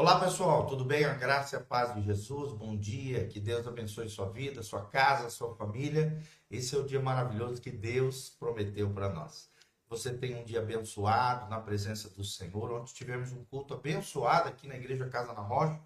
[0.00, 1.04] Olá pessoal, tudo bem?
[1.04, 4.86] A graça e a paz de Jesus, bom dia, que Deus abençoe sua vida, sua
[4.86, 6.18] casa, sua família.
[6.50, 9.50] Esse é o dia maravilhoso que Deus prometeu para nós.
[9.90, 12.72] Você tem um dia abençoado na presença do Senhor.
[12.72, 15.78] Ontem tivemos um culto abençoado aqui na Igreja Casa na Rocha.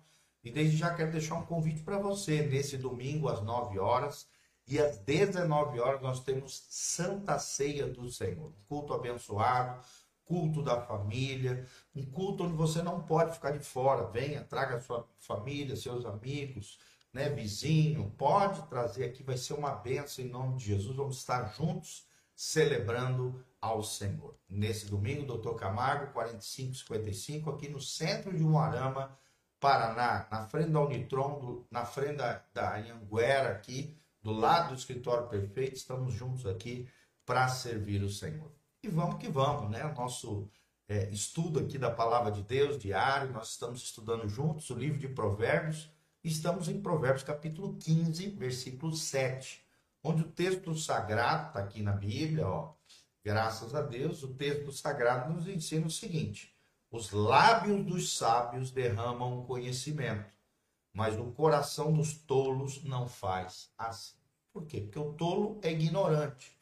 [0.45, 2.43] E desde já quero deixar um convite para você.
[2.43, 4.29] Nesse domingo, às 9 horas
[4.65, 8.53] e às 19 horas, nós temos Santa Ceia do Senhor.
[8.69, 9.85] Culto abençoado
[10.25, 14.11] culto da família, um culto onde você não pode ficar de fora.
[14.11, 16.79] Venha, traga sua família, seus amigos,
[17.12, 20.96] né, vizinho, pode trazer aqui, vai ser uma benção em nome de Jesus.
[20.96, 24.36] Vamos estar juntos celebrando ao Senhor.
[24.49, 29.16] Nesse domingo, doutor Camargo, 4555, aqui no centro de Umuarama,
[29.61, 35.28] Paraná, na frente da Unitron, na frente da, da Anhanguera, aqui, do lado do escritório
[35.28, 36.88] perfeito, estamos juntos aqui
[37.25, 38.50] para servir o Senhor.
[38.84, 39.83] E vamos que vamos, né?
[39.97, 40.47] Nosso
[40.86, 45.08] é, estudo aqui da palavra de Deus diário, nós estamos estudando juntos o livro de
[45.08, 45.91] Provérbios,
[46.22, 49.64] estamos em Provérbios capítulo 15, versículo 7,
[50.02, 52.74] onde o texto sagrado, está aqui na Bíblia, ó,
[53.24, 56.54] graças a Deus, o texto sagrado nos ensina o seguinte:
[56.91, 60.30] os lábios dos sábios derramam conhecimento,
[60.92, 64.19] mas o coração dos tolos não faz assim.
[64.52, 64.82] Por quê?
[64.82, 66.54] Porque o tolo é ignorante.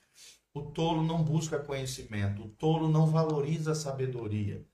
[0.55, 4.67] O tolo não busca conhecimento, o tolo não valoriza a sabedoria.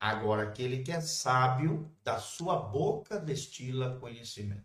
[0.00, 4.64] Agora, aquele que é sábio, da sua boca destila conhecimento.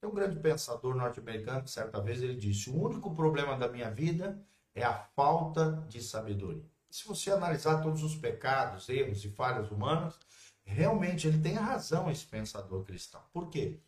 [0.00, 3.90] Tem um grande pensador norte-americano que certa vez ele disse: O único problema da minha
[3.90, 4.40] vida
[4.72, 6.70] é a falta de sabedoria.
[6.88, 10.18] Se você analisar todos os pecados, erros e falhas humanas,
[10.64, 13.20] realmente ele tem razão, esse pensador cristão.
[13.32, 13.80] Por quê?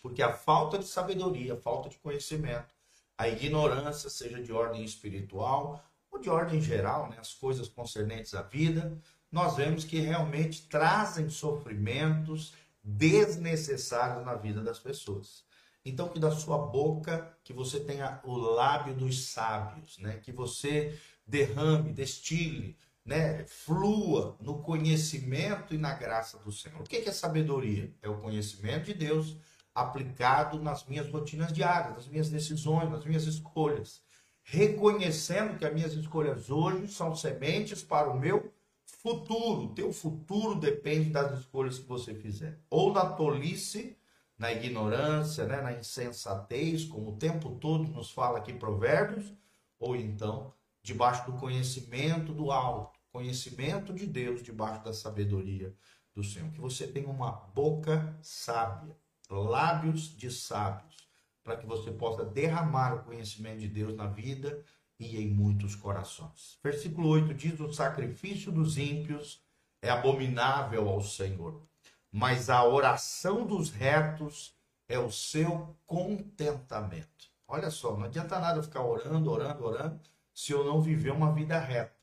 [0.00, 2.73] Porque a falta de sabedoria, a falta de conhecimento,
[3.16, 8.42] a ignorância, seja de ordem espiritual ou de ordem geral, né, as coisas concernentes à
[8.42, 8.98] vida,
[9.30, 15.44] nós vemos que realmente trazem sofrimentos desnecessários na vida das pessoas.
[15.84, 20.18] Então, que da sua boca, que você tenha o lábio dos sábios, né?
[20.22, 23.44] que você derrame, destile, né?
[23.46, 26.80] flua no conhecimento e na graça do Senhor.
[26.80, 27.92] O que é sabedoria?
[28.00, 29.36] É o conhecimento de Deus
[29.74, 34.02] aplicado nas minhas rotinas diárias, nas minhas decisões, nas minhas escolhas.
[34.44, 38.52] Reconhecendo que as minhas escolhas hoje são sementes para o meu
[38.84, 39.64] futuro.
[39.64, 42.60] O teu futuro depende das escolhas que você fizer.
[42.70, 43.98] Ou na tolice,
[44.38, 49.32] na ignorância, né, na insensatez, como o tempo todo nos fala aqui Provérbios,
[49.78, 50.52] ou então
[50.82, 55.74] debaixo do conhecimento do alto, conhecimento de Deus, debaixo da sabedoria
[56.14, 56.50] do Senhor.
[56.50, 58.94] Que você tenha uma boca sábia
[59.28, 61.08] lábios de sábios,
[61.42, 64.64] para que você possa derramar o conhecimento de Deus na vida
[64.98, 66.58] e em muitos corações.
[66.62, 69.42] Versículo 8 diz: O sacrifício dos ímpios
[69.82, 71.62] é abominável ao Senhor,
[72.10, 74.54] mas a oração dos retos
[74.88, 77.28] é o seu contentamento.
[77.46, 80.00] Olha só, não adianta nada ficar orando, orando, orando,
[80.32, 81.94] se eu não viver uma vida reta.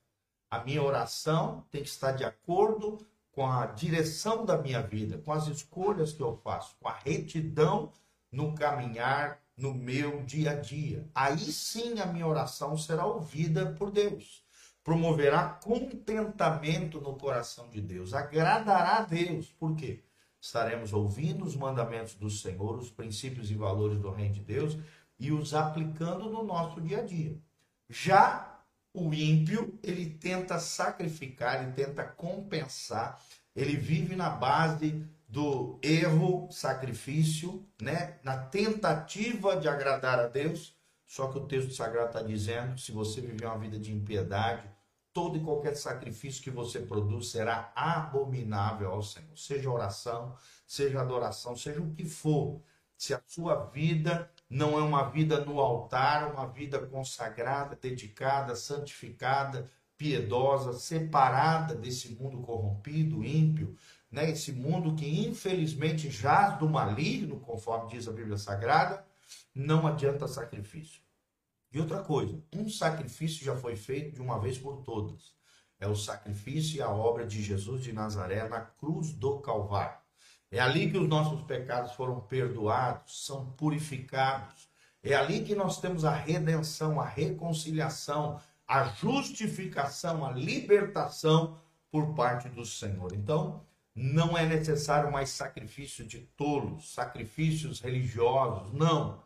[0.49, 5.31] A minha oração tem que estar de acordo com a direção da minha vida, com
[5.31, 7.91] as escolhas que eu faço, com a retidão
[8.31, 11.07] no caminhar no meu dia a dia.
[11.13, 14.43] Aí sim a minha oração será ouvida por Deus.
[14.83, 19.51] Promoverá contentamento no coração de Deus, agradará a Deus.
[19.51, 20.03] Por quê?
[20.39, 24.77] Estaremos ouvindo os mandamentos do Senhor, os princípios e valores do reino de Deus
[25.19, 27.37] e os aplicando no nosso dia a dia.
[27.87, 28.50] Já
[28.93, 33.21] o ímpio, ele tenta sacrificar, ele tenta compensar,
[33.55, 38.19] ele vive na base do erro, sacrifício, né?
[38.23, 40.75] na tentativa de agradar a Deus.
[41.05, 44.69] Só que o texto sagrado está dizendo: se você viver uma vida de impiedade,
[45.13, 49.37] todo e qualquer sacrifício que você produz será abominável ao Senhor.
[49.37, 50.35] Seja oração,
[50.67, 52.61] seja adoração, seja o que for.
[52.97, 59.71] Se a sua vida não é uma vida no altar, uma vida consagrada, dedicada, santificada,
[59.97, 63.77] piedosa, separada desse mundo corrompido, ímpio,
[64.11, 64.29] né?
[64.29, 69.05] esse mundo que infelizmente jaz do maligno, conforme diz a Bíblia Sagrada,
[69.55, 71.01] não adianta sacrifício.
[71.71, 75.33] E outra coisa, um sacrifício já foi feito de uma vez por todas.
[75.79, 80.00] É o sacrifício e a obra de Jesus de Nazaré na cruz do Calvário.
[80.51, 84.69] É ali que os nossos pecados foram perdoados, são purificados.
[85.01, 91.57] É ali que nós temos a redenção, a reconciliação, a justificação, a libertação
[91.89, 93.13] por parte do Senhor.
[93.13, 93.65] Então,
[93.95, 99.23] não é necessário mais sacrifício de tolos, sacrifícios religiosos, não.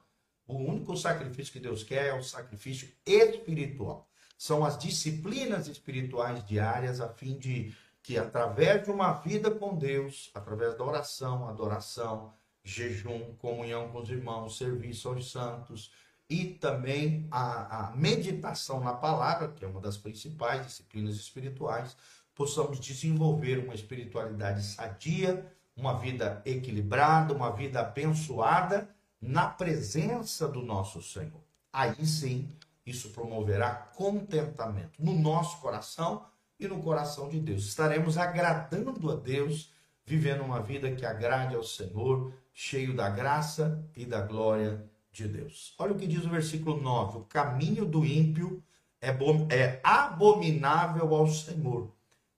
[0.48, 4.08] O único sacrifício que Deus quer é o sacrifício espiritual.
[4.38, 7.74] São as disciplinas espirituais diárias a fim de
[8.06, 14.10] que através de uma vida com Deus, através da oração, adoração, jejum, comunhão com os
[14.10, 15.92] irmãos, serviço aos santos
[16.30, 21.98] e também a, a meditação na palavra, que é uma das principais disciplinas espirituais,
[22.36, 28.88] possamos desenvolver uma espiritualidade sadia, uma vida equilibrada, uma vida abençoada
[29.20, 31.44] na presença do nosso Senhor.
[31.74, 32.52] Aí sim,
[32.86, 36.24] isso promoverá contentamento no nosso coração
[36.60, 37.66] e no coração de Deus.
[37.66, 39.72] Estaremos agradando a Deus,
[40.06, 45.74] vivendo uma vida que agrade ao Senhor, cheio da graça e da glória de Deus.
[45.78, 48.64] Olha o que diz o versículo 9: O caminho do ímpio
[49.02, 49.10] é,
[49.56, 51.94] é abominável ao Senhor,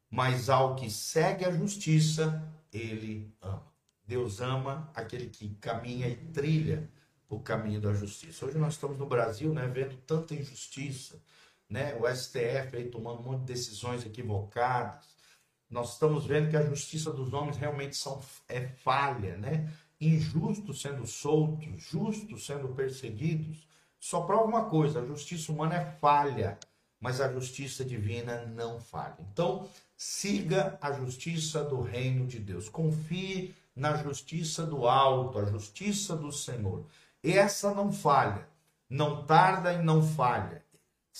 [0.10, 3.68] mas ao que segue a justiça, ele ama.
[4.06, 6.90] Deus ama aquele que caminha e trilha
[7.30, 8.46] o caminho da justiça.
[8.46, 11.22] Hoje nós estamos no Brasil, né, vendo tanta injustiça,
[11.69, 15.06] né, o STF aí tomando um monte de decisões equivocadas.
[15.69, 19.72] Nós estamos vendo que a justiça dos homens realmente são, é falha, né?
[20.00, 23.68] Injustos sendo soltos, justos sendo perseguidos.
[24.00, 26.58] Só prova uma coisa: a justiça humana é falha,
[27.00, 29.18] mas a justiça divina não falha.
[29.31, 32.69] Então, siga a justiça do reino de Deus.
[32.69, 36.86] Confie na justiça do alto, a justiça do Senhor.
[37.24, 38.48] Essa não falha,
[38.90, 40.64] não tarda e não falha.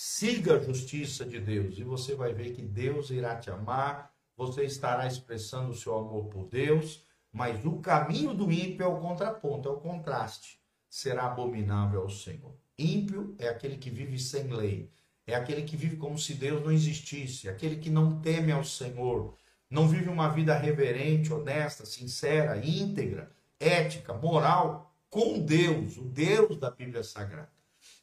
[0.00, 4.62] Siga a justiça de Deus e você vai ver que Deus irá te amar, você
[4.62, 9.68] estará expressando o seu amor por Deus, mas o caminho do ímpio é o contraponto,
[9.68, 10.60] é o contraste.
[10.88, 12.54] Será abominável ao Senhor.
[12.78, 14.88] Ímpio é aquele que vive sem lei,
[15.26, 19.34] é aquele que vive como se Deus não existisse, aquele que não teme ao Senhor,
[19.68, 26.70] não vive uma vida reverente, honesta, sincera, íntegra, ética, moral com Deus, o Deus da
[26.70, 27.50] Bíblia Sagrada.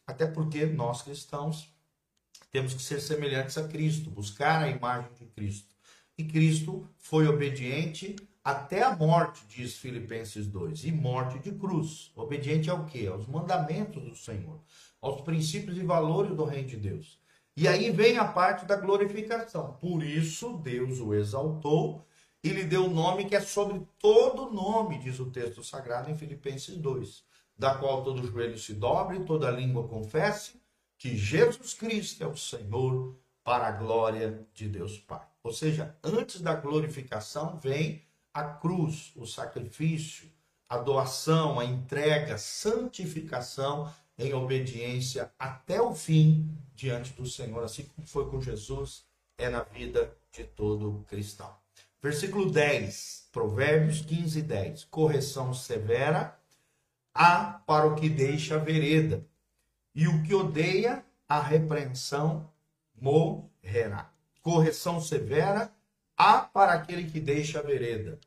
[0.06, 1.74] Até porque nós cristãos
[2.56, 5.75] temos que ser semelhantes a Cristo, buscar a imagem de Cristo.
[6.18, 12.13] E Cristo foi obediente até a morte, diz Filipenses 2, e morte de cruz.
[12.16, 13.07] Obediente ao quê?
[13.07, 14.62] Aos mandamentos do Senhor,
[15.02, 17.19] aos princípios e valores do reino de Deus.
[17.57, 19.74] E aí vem a parte da glorificação.
[19.81, 22.07] Por isso Deus o exaltou
[22.42, 26.16] e lhe deu o nome que é sobre todo nome, diz o texto sagrado em
[26.16, 27.22] Filipenses 2,
[27.57, 30.63] da qual todo joelho se dobre, toda língua confesse
[30.97, 35.25] que Jesus Cristo é o Senhor para a glória de Deus Pai.
[35.44, 38.03] Ou seja, antes da glorificação vem
[38.33, 40.30] a cruz, o sacrifício,
[40.68, 48.07] a doação, a entrega, santificação em obediência até o fim diante do Senhor, assim como
[48.07, 49.06] foi com Jesus,
[49.38, 51.53] é na vida de todo cristão.
[52.01, 54.83] Versículo 10, Provérbios 15, 10.
[54.86, 56.38] Correção severa
[57.13, 59.25] há para o que deixa a vereda,
[59.95, 62.51] e o que odeia a repreensão
[62.94, 64.12] morrerá.
[64.42, 65.71] Correção severa
[66.18, 68.19] há para aquele que deixa a vereda,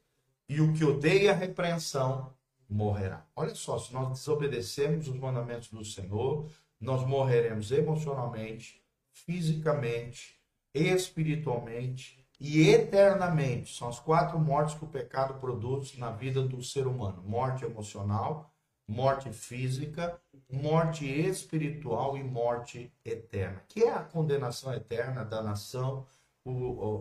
[0.48, 2.32] e o que odeia a repreensão
[2.68, 3.26] morrerá.
[3.36, 6.50] Olha só, se nós desobedecermos os mandamentos do Senhor,
[6.80, 8.82] nós morreremos emocionalmente,
[9.12, 10.36] fisicamente,
[10.74, 13.74] espiritualmente e eternamente.
[13.74, 18.52] São as quatro mortes que o pecado produz na vida do ser humano: morte emocional,
[18.88, 20.18] morte física,
[20.50, 26.06] morte espiritual e morte eterna, que é a condenação eterna da nação,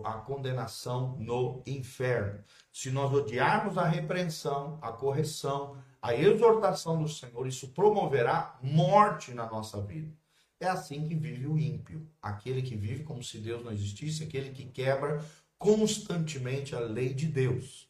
[0.03, 2.43] a condenação no inferno.
[2.73, 9.49] Se nós odiarmos a repreensão, a correção, a exortação do Senhor, isso promoverá morte na
[9.49, 10.11] nossa vida.
[10.59, 14.49] É assim que vive o ímpio, aquele que vive como se Deus não existisse, aquele
[14.49, 15.23] que quebra
[15.57, 17.87] constantemente a lei de Deus.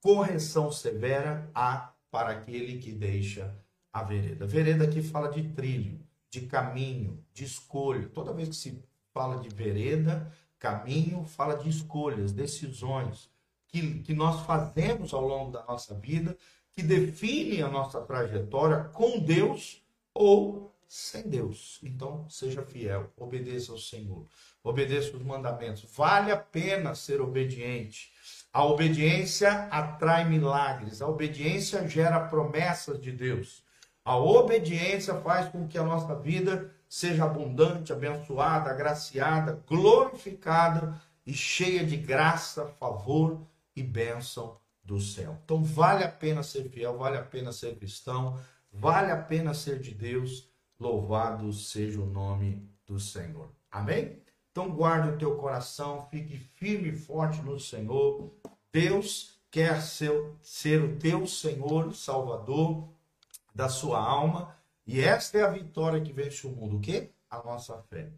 [0.00, 3.54] Correção severa há para aquele que deixa
[3.92, 4.46] a vereda.
[4.46, 8.08] Vereda aqui fala de trilho, de caminho, de escolha.
[8.08, 8.82] Toda vez que se
[9.12, 13.28] fala de vereda, caminho, fala de escolhas, decisões
[13.68, 16.34] que, que nós fazemos ao longo da nossa vida
[16.74, 19.82] que definem a nossa trajetória com Deus
[20.14, 21.78] ou sem Deus.
[21.82, 24.26] Então, seja fiel, obedeça ao Senhor,
[24.64, 25.84] obedeça os mandamentos.
[25.94, 28.10] Vale a pena ser obediente.
[28.56, 33.62] A obediência atrai milagres, a obediência gera promessas de Deus.
[34.02, 41.84] A obediência faz com que a nossa vida seja abundante, abençoada, agraciada, glorificada e cheia
[41.84, 43.46] de graça, favor
[43.76, 45.38] e bênção do céu.
[45.44, 48.40] Então vale a pena ser fiel, vale a pena ser cristão,
[48.72, 50.50] vale a pena ser de Deus.
[50.80, 53.50] Louvado seja o nome do Senhor.
[53.70, 54.18] Amém?
[54.56, 58.32] Então guarde o teu coração, fique firme e forte no Senhor.
[58.72, 62.88] Deus quer ser, ser o teu Senhor, Salvador
[63.54, 64.56] da sua alma.
[64.86, 66.78] E esta é a vitória que vence o mundo.
[66.78, 67.10] O quê?
[67.28, 68.08] A nossa fé.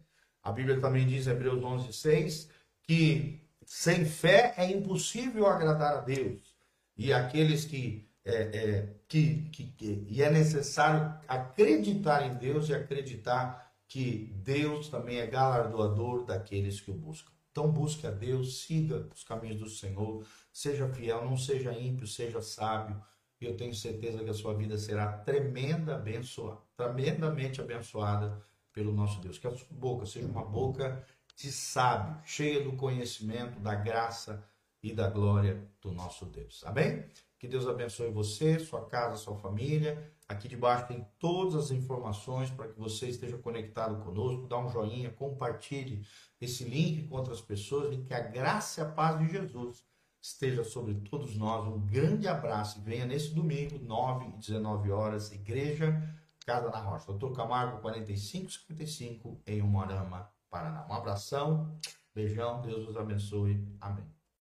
[0.41, 2.49] A Bíblia também diz, Hebreus 11, 6,
[2.83, 6.55] que sem fé é impossível agradar a Deus.
[6.95, 12.73] E aqueles que é, é, que, que, que, e é necessário acreditar em Deus e
[12.73, 17.31] acreditar que Deus também é galardoador daqueles que o buscam.
[17.51, 22.39] Então busque a Deus, siga os caminhos do Senhor, seja fiel, não seja ímpio, seja
[22.39, 23.01] sábio.
[23.41, 28.39] E eu tenho certeza que a sua vida será tremenda abençoada, tremendamente abençoada
[28.71, 29.39] pelo nosso Deus.
[29.39, 31.03] Que a sua boca seja uma boca
[31.35, 34.45] de sábio, cheia do conhecimento, da graça
[34.83, 36.63] e da glória do nosso Deus.
[36.63, 37.05] Amém?
[37.39, 40.13] Que Deus abençoe você, sua casa, sua família.
[40.27, 44.45] Aqui debaixo tem todas as informações para que você esteja conectado conosco.
[44.45, 46.05] Dá um joinha, compartilhe
[46.41, 49.83] esse link com outras pessoas e que a graça e a paz de Jesus
[50.21, 51.65] esteja sobre todos nós.
[51.65, 55.97] Um grande abraço e venha nesse domingo, 9 e 19 horas, Igreja
[56.45, 57.05] Casa na Rocha.
[57.05, 60.85] Doutor Camargo, 4555, em Umarama, Paraná.
[60.89, 61.79] Um abração,
[62.13, 63.65] beijão, Deus os abençoe.
[63.79, 64.18] Amém.